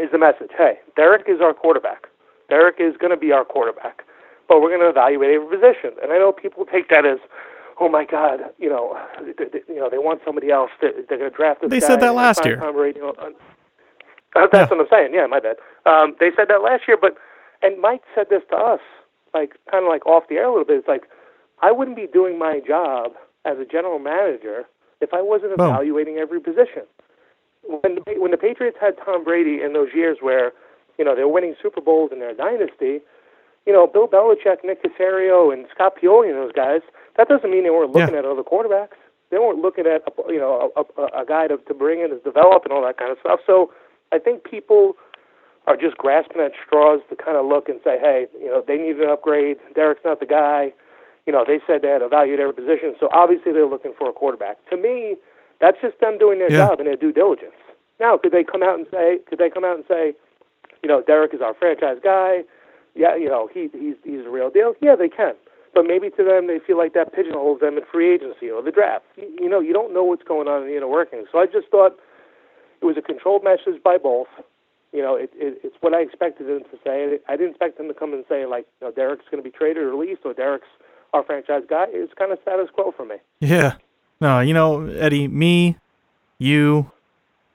[0.00, 0.50] is the message.
[0.56, 2.08] Hey, Derek is our quarterback.
[2.48, 4.02] Derek is going to be our quarterback,
[4.48, 5.92] but we're going to evaluate every position.
[6.02, 7.18] And I know people take that as,
[7.78, 10.70] oh my God, you know, they, they, you know, they want somebody else.
[10.80, 12.56] To, they're going to draft this They guy said that last year.
[12.56, 12.98] Tom Brady.
[12.98, 13.32] You know,
[14.36, 15.10] uh, that's what I'm saying.
[15.14, 15.56] Yeah, my bad.
[15.86, 17.16] Um, they said that last year, but
[17.62, 18.80] and Mike said this to us,
[19.34, 20.78] like kind of like off the air a little bit.
[20.78, 21.04] It's like
[21.62, 23.12] I wouldn't be doing my job
[23.44, 24.64] as a general manager
[25.00, 26.84] if I wasn't evaluating every position.
[27.62, 30.52] When the, when the Patriots had Tom Brady in those years where
[30.98, 33.00] you know they were winning Super Bowls in their dynasty,
[33.66, 36.80] you know Bill Belichick, Nick Caserio, and Scott Pioli and those guys.
[37.16, 38.20] That doesn't mean they weren't looking Yeah.
[38.20, 38.96] at other quarterbacks.
[39.30, 42.18] They weren't looking at you know a, a, a guy to, to bring in to
[42.20, 43.40] develop and all that kind of stuff.
[43.46, 43.70] So
[44.12, 44.96] I think people
[45.66, 48.76] are just grasping at straws to kind of look and say, hey, you know, they
[48.76, 49.58] need an upgrade.
[49.74, 50.72] Derek's not the guy.
[51.26, 54.12] You know, they said they had evaluated every position, so obviously they're looking for a
[54.12, 54.56] quarterback.
[54.70, 55.16] To me,
[55.60, 56.66] that's just them doing their Yeah.
[56.66, 57.54] job and their due diligence.
[58.00, 60.14] Now, could they come out and say, could they come out and say,
[60.82, 62.44] you know, Derek is our franchise guy?
[62.94, 64.74] Yeah, you know, he he's he's a real deal.
[64.80, 65.34] Yeah, they can.
[65.74, 68.72] But maybe to them, they feel like that pigeonholes them in free agency or the
[68.72, 69.04] draft.
[69.16, 71.28] You, you know, you don't know what's going on in the inner workings.
[71.30, 71.96] So I just thought
[72.80, 74.28] it was a controlled message by both.
[74.92, 77.18] You know, it, it, it's what I expected them to say.
[77.28, 79.56] I didn't expect them to come and say like, you know, Derek's going to be
[79.56, 80.66] traded or released, or Derek's
[81.12, 81.86] our franchise guy.
[81.88, 83.16] It's kind of status quo for me.
[83.40, 83.74] Yeah.
[84.20, 85.76] No, you know, Eddie, me,
[86.38, 86.90] you,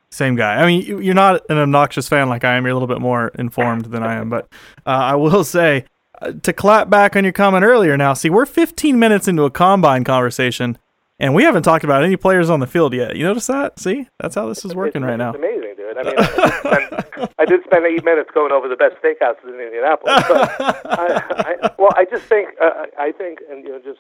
[0.10, 0.56] same guy.
[0.62, 2.64] I mean, you- you're not an obnoxious fan like I am.
[2.66, 4.30] You're a little bit more informed than I am.
[4.30, 4.48] But
[4.86, 5.86] uh, I will say,
[6.22, 9.52] uh, to clap back on your comment earlier now, see, we're 15 minutes into a
[9.52, 10.78] combine conversation,
[11.20, 13.16] and we haven't talked about any players on the field yet.
[13.16, 13.80] You notice that?
[13.80, 14.08] See?
[14.20, 15.34] That's how this is working it's, right now.
[15.34, 15.98] Amazing, dude.
[15.98, 19.48] I mean, I did, spend, I did spend eight minutes going over the best steakhouses
[19.48, 20.24] in Indianapolis.
[20.28, 24.00] But I, I, well, I just think, uh, I think, and you know, just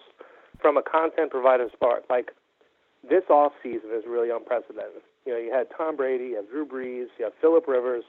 [0.60, 2.32] from a content provider's part, like
[3.08, 5.01] this off season is really unprecedented.
[5.25, 8.04] You know, you had Tom Brady, you have Drew Brees, you have Philip Rivers,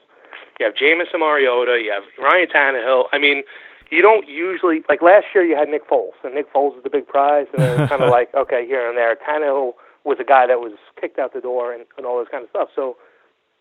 [0.59, 3.05] you have Jameson Mariota, you have Ryan Tannehill.
[3.11, 3.43] I mean,
[3.91, 6.89] you don't usually like last year you had Nick Foles, and Nick Foles was the
[6.89, 9.15] big prize, and it's kind of like okay here and there.
[9.15, 9.73] Tannehill
[10.03, 12.49] was a guy that was kicked out the door and, and all this kind of
[12.49, 12.69] stuff.
[12.75, 12.97] So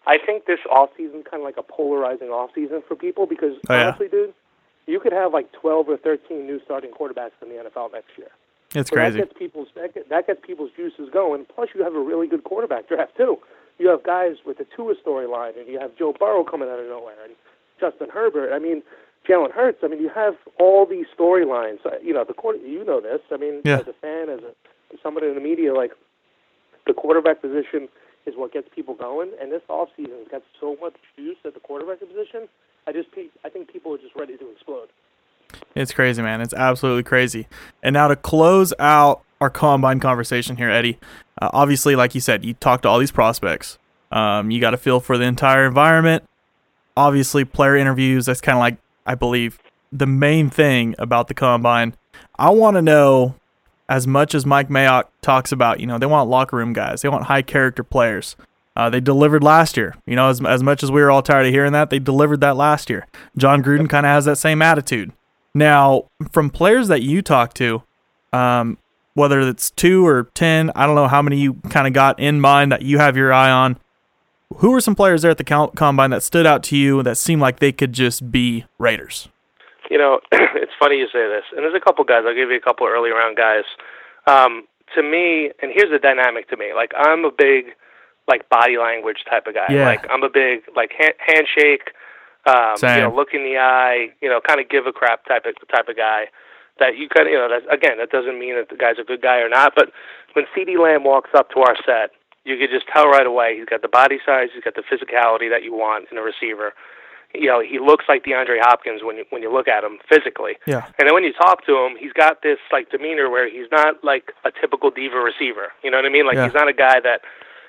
[0.06, 3.54] I think this off season kind of like a polarizing off season for people because
[3.68, 3.88] Oh, yeah.
[3.88, 4.32] honestly, dude,
[4.86, 8.28] you could have like 12 or 13 new starting quarterbacks in the NFL next year.
[8.74, 9.18] It's So crazy.
[9.18, 11.46] That gets people's that, get, that gets people's juices going.
[11.52, 13.38] Plus, you have a really good quarterback draft too.
[13.78, 16.86] You have guys with the Tua storyline, and you have Joe Burrow coming out of
[16.86, 17.34] nowhere, and
[17.80, 18.54] Justin Herbert.
[18.54, 18.82] I mean,
[19.28, 19.78] Jalen Hurts.
[19.82, 21.84] I mean, you have all these storylines.
[21.84, 22.58] Uh, You know, the quarter.
[22.58, 23.20] You know this.
[23.32, 23.78] I mean, Yeah.
[23.78, 24.52] as a fan, as a
[24.94, 25.90] as somebody in the media, like
[26.86, 27.88] the quarterback position
[28.24, 29.30] is what gets people going.
[29.40, 32.48] And this off season's got so much juice at the quarterback position.
[32.86, 33.08] I just
[33.44, 34.88] I think people are just ready to explode.
[35.74, 36.40] It's crazy, man.
[36.40, 37.46] It's absolutely crazy.
[37.82, 40.98] And now to close out our combine conversation here, Eddie.
[41.40, 43.78] Uh, obviously, like you said, you talked to all these prospects.
[44.10, 46.24] Um, you got a feel for the entire environment.
[46.96, 48.26] Obviously, player interviews.
[48.26, 49.58] That's kind of like I believe
[49.92, 51.94] the main thing about the combine.
[52.38, 53.36] I want to know
[53.88, 55.80] as much as Mike Mayock talks about.
[55.80, 57.02] You know, they want locker room guys.
[57.02, 58.36] They want high character players.
[58.74, 59.94] Uh, they delivered last year.
[60.06, 62.40] You know, as, as much as we were all tired of hearing that, they delivered
[62.42, 63.06] that last year.
[63.36, 65.12] Jon Gruden kind of has that same attitude.
[65.54, 67.82] Now, from players that you talk to,
[68.32, 68.76] um,
[69.14, 72.38] whether it's two or ten, I don't know how many you kind of got in
[72.38, 73.78] mind that you have your eye on.
[74.58, 77.42] Who were some players there at the combine that stood out to you that seemed
[77.42, 79.28] like they could just be Raiders?
[79.90, 82.22] You know, it's funny you say this, and there's a couple guys.
[82.26, 83.64] I'll give you a couple early round guys.
[84.26, 86.72] Um, to me, and here's the dynamic to me.
[86.74, 87.74] Like I'm a big,
[88.28, 89.66] like body language type of guy.
[89.68, 89.86] Yeah.
[89.86, 91.90] Like I'm a big like hand, handshake.
[92.46, 92.96] Um, Same.
[92.96, 95.54] you know, look in the eye, you know, kind of give a crap type of
[95.68, 96.26] type of guy.
[96.78, 99.04] That you kind of, you know, that, again, that doesn't mean that the guy's a
[99.04, 99.72] good guy or not.
[99.74, 99.90] But
[100.34, 102.10] when CeeDee Lamb walks up to our set,
[102.46, 105.50] you could just tell right away he's got the body size, he's got the physicality
[105.50, 106.72] that you want in a receiver.
[107.34, 110.54] You know, he looks like DeAndre Hopkins when you when you look at him physically.
[110.66, 110.86] Yeah.
[110.98, 114.02] And then when you talk to him, he's got this like demeanor where he's not
[114.04, 115.72] like a typical diva receiver.
[115.82, 116.24] You know what I mean?
[116.24, 116.46] Like Yeah.
[116.46, 117.20] he's not a guy that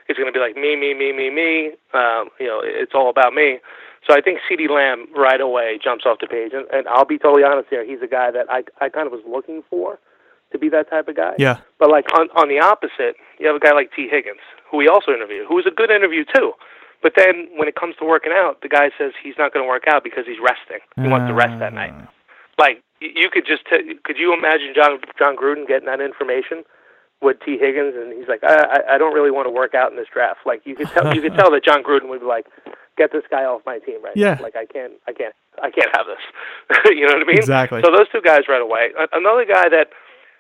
[0.07, 1.71] is going to be like me, me, me, me, me.
[1.93, 3.59] Um, you know, it's all about me.
[4.07, 7.17] So I think CeeDee Lamb right away jumps off the page, and, and I'll be
[7.17, 7.83] totally honest here.
[7.83, 9.99] He's a guy that I I kind of was looking for
[10.51, 11.33] to be that type of guy.
[11.37, 11.57] Yeah.
[11.79, 14.87] But like on on the opposite, you have a guy like Tee Higgins, who we
[14.87, 16.53] also interviewed, who was a good interview too.
[17.03, 19.69] But then when it comes to working out, the guy says he's not going to
[19.69, 20.79] work out because he's resting.
[20.95, 21.93] He wants to rest that night.
[21.93, 22.09] Ah.
[22.57, 26.63] Like you could just t- could you imagine Jon Jon Gruden getting that information
[27.21, 28.55] with Tee Higgins, and he's like, I
[28.89, 30.39] I, I don't really want to work out in this draft.
[30.45, 32.47] Like you could tell you could tell that Jon Gruden would be like,
[32.97, 34.33] get this guy off my team right Yeah.
[34.35, 34.41] now.
[34.43, 36.81] Like I can't I can't I can't have this.
[36.97, 37.37] you know what I mean?
[37.37, 37.81] Exactly.
[37.85, 38.89] So those two guys right away.
[38.97, 39.89] A- Another guy that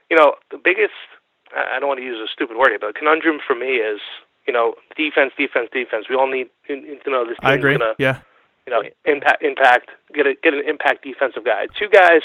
[0.09, 0.93] you know the biggest
[1.55, 3.99] I don't want to use a stupid word here, but conundrum for me is
[4.47, 6.05] you know defense, defense, defense.
[6.09, 7.77] We all need, to know this team's I agree.
[7.77, 8.19] gonna Yeah.
[8.65, 11.67] you know, impact, impact, get a get an impact defensive guy.
[11.79, 12.21] Two guys,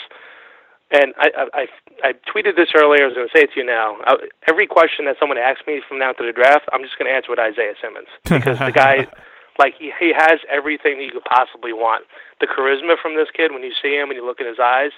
[0.90, 1.66] and I I, I,
[2.02, 3.04] I tweeted this earlier.
[3.04, 3.96] I was going to say it to you now.
[4.04, 4.16] I,
[4.48, 7.14] every question that someone asks me from now to the draft, I'm just going to
[7.14, 9.06] answer with Isaiah Simmons because the guy,
[9.58, 12.06] like he he has everything that you could possibly want.
[12.40, 14.90] The charisma from this kid when you see him and you look in his eyes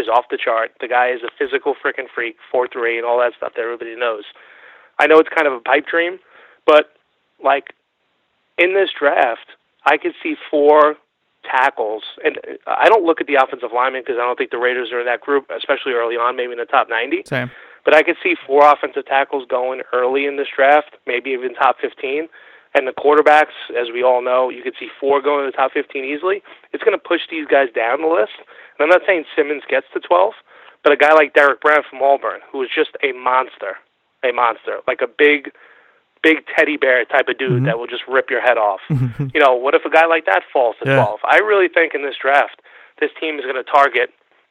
[0.00, 0.72] is off the chart.
[0.80, 3.94] The guy is a physical freaking freak, four three, and all that stuff that everybody
[3.96, 4.24] knows.
[4.98, 6.18] I know it's kind of a pipe dream,
[6.66, 6.92] but
[7.42, 7.74] like
[8.58, 10.96] in this draft, I could see four
[11.44, 14.58] tackles, and uh, I don't look at the offensive linemen because I don't think the
[14.58, 17.22] Raiders are in that group, especially early on, maybe in the top 90.
[17.26, 17.50] Same.
[17.84, 21.76] But I could see four offensive tackles going early in this draft, maybe even top
[21.80, 22.28] 15.
[22.74, 25.72] And the quarterbacks, as we all know, you could see four going in the top
[25.72, 26.42] 15 easily.
[26.72, 28.38] It's going to push these guys down the list.
[28.78, 30.34] And I'm not saying Simmons gets to 12,
[30.84, 33.76] but a guy like Derrick Brown from Auburn, who is just a monster,
[34.22, 35.50] a monster, like a big,
[36.22, 37.64] big teddy bear type of dude mm-hmm.
[37.66, 38.80] that will just rip your head off.
[38.88, 41.02] you know, what if a guy like that falls to Yeah.
[41.02, 41.20] 12?
[41.24, 42.62] I really think in this draft,
[43.00, 44.10] this team is going to target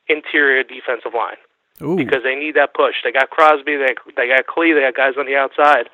[0.09, 1.37] interior defensive line
[1.81, 1.95] Ooh.
[1.95, 2.95] because they need that push.
[3.03, 5.87] They got Crosby, they they got Clee, they got guys on the outside.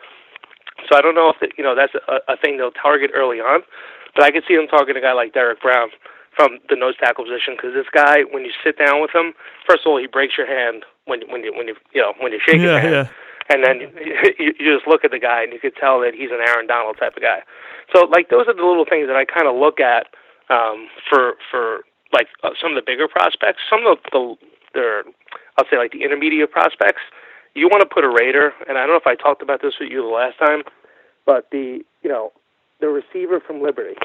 [0.90, 3.40] So I don't know if it, you know that's a, a thing they'll target early
[3.40, 3.62] on,
[4.14, 5.90] but I could see them targeting a guy like Derrick Brown
[6.36, 9.34] from the nose tackle position because this guy, when you sit down with him,
[9.68, 12.32] first of all, he breaks your hand when when you when you you know when
[12.32, 13.08] you shake his hand yeah.
[13.50, 13.80] and then
[14.40, 16.68] you, you just look at the guy and you could tell that he's an Aaron
[16.68, 17.42] Donald type of guy.
[17.96, 20.12] So like those are the little things that I kind of look at
[20.52, 23.64] um, for for like uh, some of the bigger prospects.
[23.70, 24.22] Some of the, the
[24.74, 25.04] they're
[25.58, 27.02] I'll say like the intermediate prospects.
[27.56, 29.76] You want to put a Raider, and I don't know if I talked about this
[29.80, 30.64] with you the last time,
[31.26, 32.32] but the you know
[32.82, 33.96] the receiver from Liberty,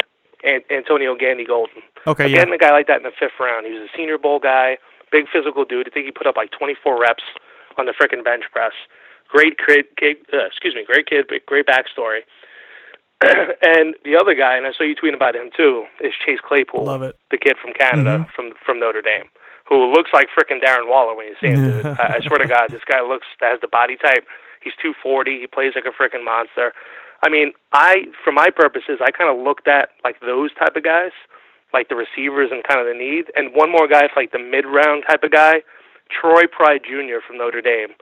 [0.44, 1.82] An- Antonio Gandy Golden.
[2.06, 2.38] Okay, yeah.
[2.38, 3.66] Getting a guy like that in the fifth round.
[3.66, 4.78] He was a Senior Bowl guy,
[5.10, 5.88] big physical dude.
[5.88, 7.24] I think he put up like 24 reps
[7.76, 8.72] on the frickin' bench press.
[9.28, 12.20] Great kid, kid uh, excuse me, great kid, but great backstory.
[13.22, 16.84] and the other guy, and I saw you tweeting about him too, is Chase Claypool,
[16.84, 17.16] Love it.
[17.30, 19.24] the kid from Canada, from from Notre Dame,
[19.70, 21.80] who looks like frickin' Darren Waller when you see him.
[21.80, 21.86] Dude.
[22.02, 24.26] I, I swear to God, this guy looks has the body type.
[24.60, 25.40] He's 240.
[25.40, 26.74] He plays like a frickin' monster.
[27.22, 30.82] I mean, I for my purposes, I kind of looked at like those type of
[30.82, 31.12] guys,
[31.72, 34.42] like the receivers and kind of the need, and one more guy, it's like the
[34.42, 35.62] mid round type of guy,
[36.10, 37.22] Troy Pride Jr.
[37.24, 37.94] from Notre Dame,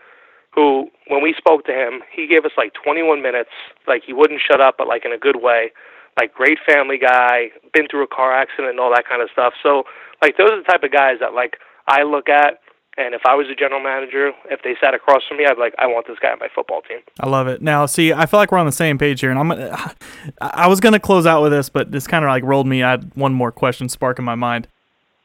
[0.54, 3.50] who when we spoke to him, he gave us like 21 minutes.
[3.86, 5.72] Like he wouldn't shut up, but like in a good way.
[6.18, 9.54] Like great family guy, been through a car accident and all that kind of stuff.
[9.62, 9.84] So
[10.20, 12.60] like those are the type of guys that like I look at.
[12.96, 15.60] And if I was a general manager, if they sat across from me, I'd be
[15.60, 16.98] like, I want this guy on my football team.
[17.20, 17.62] I love it.
[17.62, 19.52] Now, see, I feel like we're on the same page here, and I'm.
[20.40, 22.82] I was gonna close out with this, but this kind of like rolled me.
[22.82, 24.66] I had one more question spark in my mind.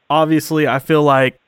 [0.08, 1.40] Obviously, I feel like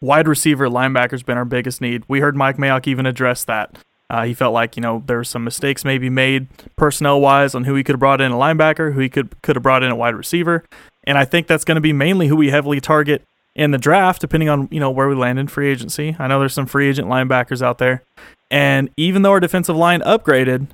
[0.00, 2.02] wide receiver linebacker's been our biggest need.
[2.08, 3.78] We heard Mike Mayock even address that.
[4.10, 7.62] Uh, he felt like you know there were some mistakes maybe made personnel wise on
[7.62, 9.90] who he could have brought in a linebacker, who he could could have brought in
[9.90, 10.64] a wide receiver,
[11.04, 13.22] and I think that's going to be mainly who we heavily target
[13.54, 16.16] in the draft, depending on you know where we land in free agency.
[16.18, 18.02] I know there's some free agent linebackers out there,
[18.50, 20.66] and even though our defensive line upgraded,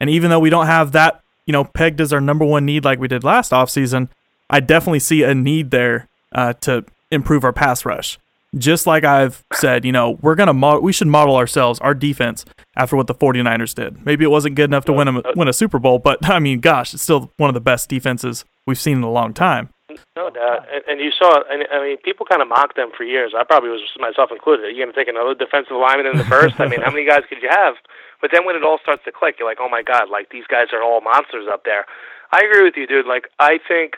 [0.00, 2.84] and even though we don't have that you know pegged as our number one need
[2.84, 4.08] like we did last offseason,
[4.48, 8.20] I definitely see a need there uh, to improve our pass rush.
[8.56, 12.44] Just like I've said, you know, we're gonna mo- we should model ourselves, our defense,
[12.76, 14.04] after what the 49ers did.
[14.04, 16.60] Maybe it wasn't good enough to win a win a Super Bowl, but I mean,
[16.60, 19.70] gosh, it's still one of the best defenses we've seen in a long time.
[20.16, 20.66] No doubt.
[20.72, 23.32] And, and you saw, and, I mean, people kind of mocked them for years.
[23.36, 24.64] I probably was myself included.
[24.66, 26.58] Are you going to take another defensive lineman in the first?
[26.58, 27.74] I mean, how many guys could you have?
[28.20, 30.46] But then when it all starts to click, you're like, oh my God, like these
[30.48, 31.84] guys are all monsters up there.
[32.32, 33.06] I agree with you, dude.
[33.06, 33.94] Like, I think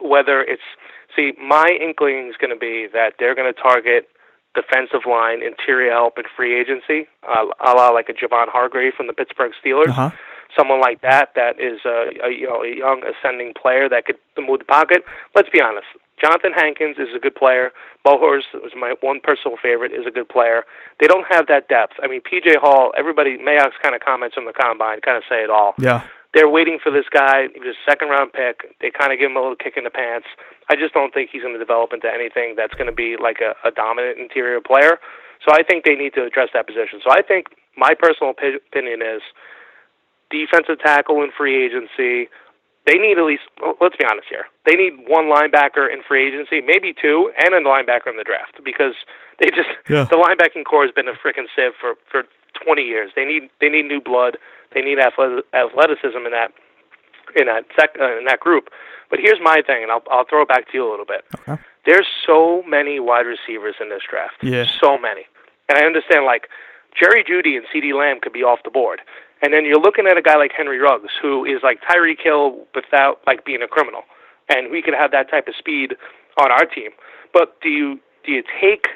[0.00, 0.64] whether it's
[1.16, 4.08] see my inkling is going to be that they're going to target
[4.54, 9.06] defensive line, interior help, and free agency, uh, a la like a Javon Hargrave from
[9.06, 9.88] the Pittsburgh Steelers.
[9.90, 10.10] Uh-huh.
[10.56, 14.16] Someone like that that is a, a you know a young ascending player that could
[14.38, 15.02] move the pocket.
[15.34, 15.86] Let's be honest.
[16.22, 17.72] Johnathan Hankins is a good player.
[18.04, 19.90] Mo Hurst was my one personal favorite.
[19.92, 20.62] Is a good player.
[21.00, 21.94] They don't have that depth.
[22.02, 22.92] I mean, PJ Hall.
[22.96, 25.74] Everybody, Mayock's kind of comments on the combine kind of say it all.
[25.78, 26.04] Yeah.
[26.34, 27.46] They're waiting for this guy.
[27.54, 28.74] He was a second round pick.
[28.82, 30.26] They kind of give him a little kick in the pants.
[30.68, 33.38] I just don't think he's going to develop into anything that's going to be like
[33.38, 34.98] a, a dominant interior player.
[35.46, 36.98] So I think they need to address that position.
[37.04, 39.22] So I think my personal opinion is
[40.30, 42.28] defensive tackle in free agency.
[42.86, 43.44] They need at least,
[43.80, 47.60] let's be honest here, they need one linebacker in free agency, maybe two, and a
[47.60, 48.92] linebacker in the draft because
[49.40, 50.04] they just, Yeah.
[50.04, 52.24] the linebacking corps has been a freaking sieve for, for
[52.62, 53.10] 20 years.
[53.16, 54.36] They need, they need new blood.
[54.74, 56.52] They need athlet- athleticism in that,
[57.34, 58.68] in that, sec, uh, in that group.
[59.08, 61.24] But here's my thing, and I'll, I'll throw it back to you a little bit.
[61.48, 61.60] Okay.
[61.86, 64.34] There's so many wide receivers in this draft.
[64.42, 64.64] Yeah.
[64.80, 65.26] So many.
[65.68, 66.48] And I understand, like,
[66.98, 69.00] Jerry Jeudy and CeeDee Lamb could be off the board.
[69.44, 72.64] And then you're looking at a guy like Henry Ruggs, who is like Tyreek Hill
[72.74, 74.00] without like being a criminal,
[74.48, 75.92] and we could have that type of speed
[76.40, 76.92] on our team.
[77.34, 78.88] But do you do you take,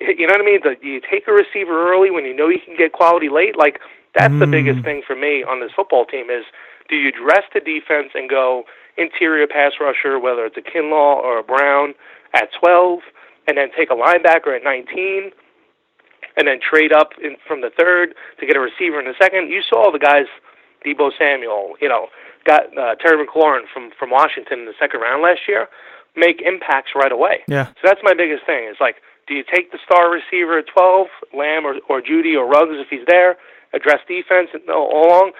[0.00, 0.60] you know what I mean?
[0.62, 3.58] Do you take a receiver early when you know you can get quality late?
[3.58, 3.78] Like
[4.14, 4.52] that's the mm.
[4.52, 6.46] biggest thing for me on this football team is
[6.88, 8.64] do you dress the defense and go
[8.96, 11.92] interior pass rusher, whether it's a Kinlaw or a Brown
[12.32, 13.00] at 12,
[13.46, 15.30] and then take a linebacker at 19?
[16.38, 19.50] And then trade up in, from the third to get a receiver in the second.
[19.50, 20.26] You saw the guys,
[20.86, 22.06] Deebo Samuel, you know,
[22.44, 25.68] got uh, Terry McLaurin from from Washington in the second round last year,
[26.16, 27.40] make impacts right away.
[27.48, 27.66] Yeah.
[27.66, 28.70] So that's my biggest thing.
[28.70, 28.96] It's like,
[29.26, 32.88] do you take the star receiver at 12, Lamb or or Jeudy or Ruggs if
[32.88, 33.36] he's there,
[33.74, 35.32] address defense and all along,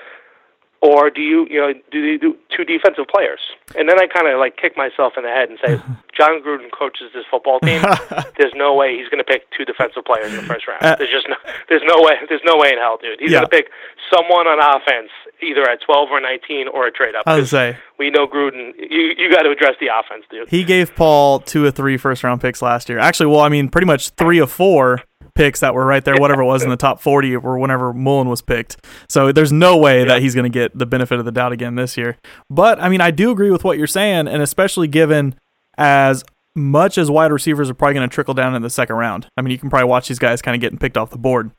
[0.81, 3.41] or do you you know do you do two defensive players?
[3.77, 5.77] And then I kind of like kick myself in the head and say,
[6.17, 7.83] Jon Gruden coaches this football team.
[8.38, 10.83] there's no way he's going to pick two defensive players in the first round.
[10.83, 11.37] Uh, there's just no
[11.69, 13.19] there's no way there's no way in hell, dude.
[13.21, 13.41] He's Yeah.
[13.41, 13.67] going to pick
[14.12, 15.11] someone on offense
[15.43, 17.25] either at 12 or 19 or a trade up.
[17.27, 18.73] I gonna say we know Gruden.
[18.79, 20.49] You you got to address the offense, dude.
[20.49, 22.99] he gave Paul two or three first round picks last year.
[22.99, 25.01] Actually, well, I mean, pretty much three or four
[25.38, 28.29] picks that were right there, whatever it was in the top 40 or whenever Mullen
[28.29, 28.85] was picked.
[29.09, 31.77] So there's no way that he's going to get the benefit of the doubt again
[31.77, 32.18] this year.
[32.51, 35.37] But I mean, I do agree with what you're saying, and especially given
[35.79, 36.24] as
[36.57, 39.29] much as wide receivers are probably going to trickle down in the second round.
[39.37, 41.53] I mean, you can probably watch these guys kind of getting picked off the board.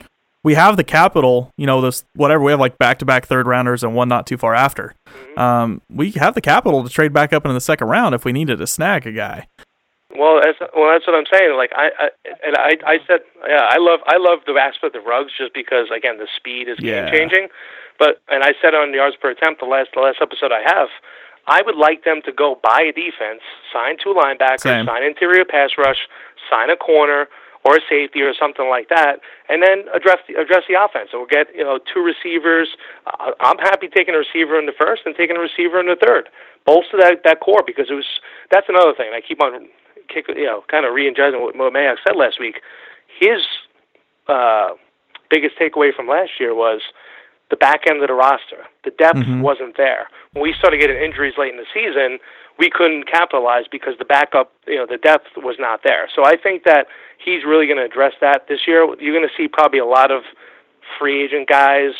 [0.44, 3.46] We have the capital, you know, this whatever we have like back to back third
[3.46, 4.94] rounders and one not too far after.
[5.38, 8.32] Um, we have the capital to trade back up into the second round if we
[8.32, 9.46] needed to snag a guy.
[10.10, 11.54] Well, that's well, that's what I'm saying.
[11.56, 12.06] Like I, I
[12.42, 15.86] and I, I said, yeah, I love, I love the aspect of Ruggs just because
[15.94, 17.06] again the speed is Yeah.
[17.06, 17.48] game changing.
[17.98, 20.88] But and I said on yards per attempt the last the last episode I have,
[21.46, 23.42] I would like them to go buy a defense,
[23.72, 24.86] sign two linebackers, Same.
[24.86, 26.08] sign interior pass rush,
[26.50, 27.28] sign a corner
[27.62, 31.10] or a safety or something like that, and then address the address the offense.
[31.14, 32.74] Or get you know two receivers.
[33.38, 36.30] I'm happy taking a receiver in the first and taking a receiver in the third.
[36.66, 38.08] Bolster that that core because it was
[38.50, 39.12] that's another thing.
[39.14, 39.68] I keep on
[40.12, 42.60] kick you know kind of re-energizing what what Mayock said last week.
[43.18, 43.40] His
[44.28, 44.70] uh,
[45.30, 46.80] biggest takeaway from last year was
[47.50, 48.66] the back end of the roster.
[48.84, 50.08] The depth wasn't there.
[50.32, 52.18] When we started getting injuries late in the season,
[52.58, 56.08] we couldn't capitalize because the backup, you know, the depth was not there.
[56.14, 56.86] So I think that
[57.18, 58.86] he's really going to address that this year.
[59.00, 60.22] You're going to see probably a lot of
[60.98, 61.92] free agent guys,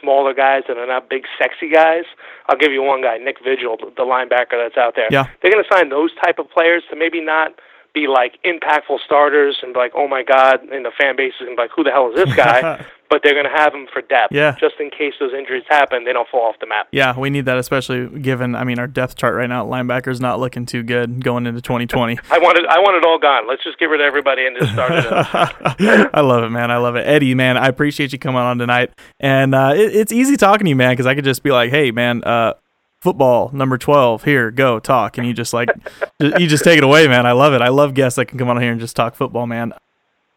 [0.00, 2.04] smaller guys that are not big, sexy guys.
[2.48, 5.08] I'll give you one guy, Nick Vigil, the linebacker that's out there.
[5.10, 5.26] Yeah.
[5.40, 7.58] They're going to sign those type of players to maybe not
[7.98, 11.46] be like impactful starters and be like, oh my God, and the fan base is
[11.48, 12.84] to be like, who the hell is this guy?
[13.10, 14.54] but they're going to have him for depth, Yeah.
[14.60, 16.88] just in case those injuries happen, they don't fall off the map.
[16.92, 19.64] Yeah, we need that, especially given I mean our depth chart right now.
[19.66, 22.18] Linebacker's not looking too good going into 2020.
[22.30, 23.48] I want it, I want it all gone.
[23.48, 26.10] Let's just get rid of everybody and just start it.
[26.14, 26.70] I love it, man.
[26.70, 27.34] I love it, Eddie.
[27.34, 30.76] Man, I appreciate you coming on tonight, and uh, it, it's easy talking to you,
[30.76, 32.54] man, because I could just be like, "Hey, man, uh,
[33.00, 35.68] football number 12, here, go talk," and you just like,
[36.20, 37.26] you just take it away, man.
[37.26, 37.62] I love it.
[37.62, 39.72] I love guests that can come on here and just talk football, man.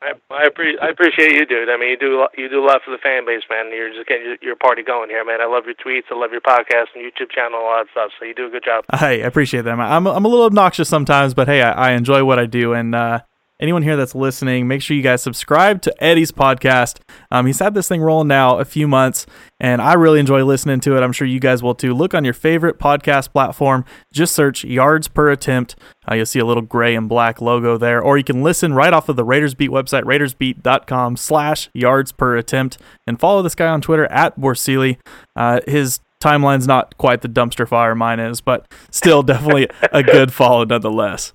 [0.02, 1.70] I I, appre- I appreciate you, dude.
[1.70, 3.72] I mean, you do a lot- you do a lot for the fan base, man.
[3.72, 5.42] You're just getting your, your party going here, man.
[5.42, 6.06] I love your tweets.
[6.10, 8.10] I love your podcast and YouTube channel, all that stuff.
[8.18, 8.84] So you do a good job.
[9.00, 9.76] Hey, I appreciate that.
[9.76, 9.92] man.
[9.92, 12.74] I'm I'm a little obnoxious sometimes, but hey, I, I enjoy what I do.
[12.74, 13.20] And uh,
[13.62, 17.00] anyone here that's listening, make sure you guys subscribe to Eddie's podcast.
[17.30, 19.26] Um, he's had this thing rolling now a few months,
[19.60, 21.04] and I really enjoy listening to it.
[21.04, 21.94] I'm sure you guys will too.
[21.94, 23.86] Look on your favorite podcast platform.
[24.12, 25.76] Just search yards per attempt.
[26.10, 28.94] Uh, you'll see a little gray and black logo there, or you can listen right
[28.94, 33.68] off of the Raiders Beat website, raidersbeat.com slash yards per attempt, and follow this guy
[33.68, 34.98] on Twitter at Borsili.
[35.36, 40.34] Uh, his timeline's not quite the dumpster fire mine is, but still definitely a good
[40.34, 41.34] follow nonetheless.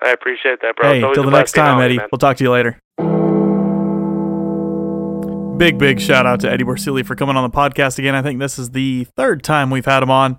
[0.00, 0.92] I appreciate that, bro.
[0.92, 1.98] Hey, till the next time, Eddie.
[2.10, 2.80] We'll talk to you later.
[5.58, 8.14] Big, big shout out to Eddie Borsili for coming on the podcast again.
[8.14, 10.38] I think this is the third time we've had him on.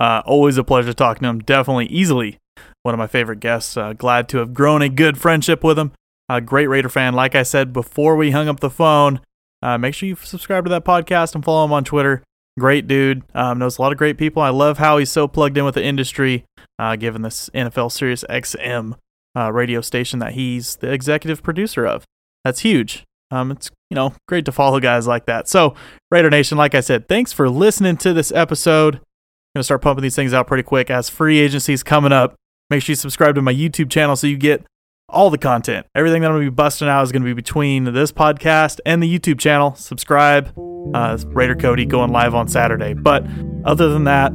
[0.00, 1.40] Uh, always a pleasure talking to him.
[1.40, 2.38] Definitely, easily
[2.82, 3.76] one of my favorite guests.
[3.76, 5.90] Uh, glad to have grown a good friendship with him.
[6.28, 7.14] A great Raider fan.
[7.14, 9.20] Like I said before we hung up the phone,
[9.60, 12.22] uh, make sure you subscribe to that podcast and follow him on Twitter.
[12.58, 13.22] Great dude.
[13.34, 14.40] Um, knows a lot of great people.
[14.42, 16.44] I love how he's so plugged in with the industry,
[16.80, 18.94] uh, given this NFL Sirius XM
[19.36, 22.04] uh, radio station that he's the executive producer of.
[22.42, 23.04] That's huge.
[23.30, 25.46] Um, it's you know great to follow guys like that.
[25.46, 25.74] So
[26.10, 28.96] Raider Nation, like I said, thanks for listening to this episode.
[28.96, 29.02] I'm
[29.56, 32.34] gonna start pumping these things out pretty quick as free agencies coming up.
[32.70, 34.64] Make sure you subscribe to my YouTube channel so you get
[35.08, 35.86] all the content.
[35.94, 39.18] Everything that I'm gonna be busting out is gonna be between this podcast and the
[39.18, 39.74] YouTube channel.
[39.74, 40.50] Subscribe.
[40.94, 42.94] Uh, Raider Cody going live on Saturday.
[42.94, 43.26] But
[43.64, 44.32] other than that,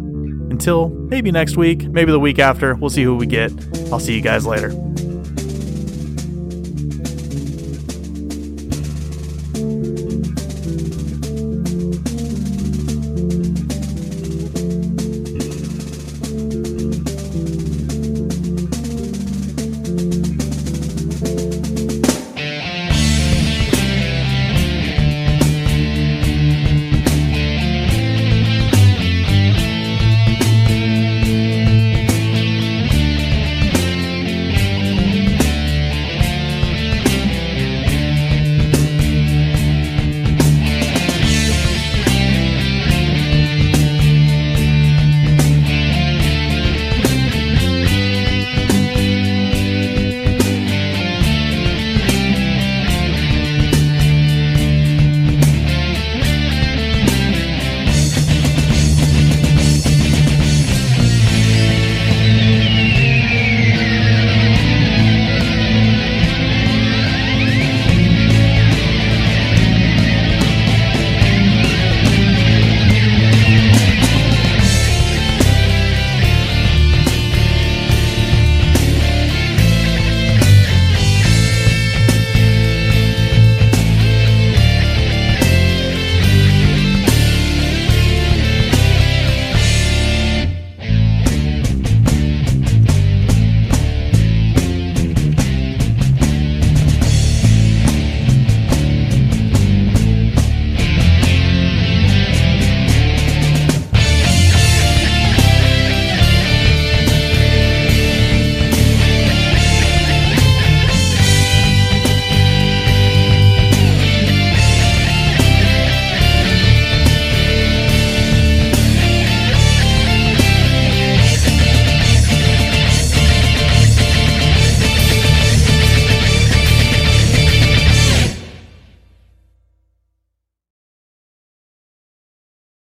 [0.56, 3.52] until maybe next week, maybe the week after, we'll see who we get.
[3.92, 4.70] I'll see you guys later.